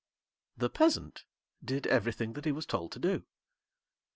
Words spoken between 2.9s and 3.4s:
to do.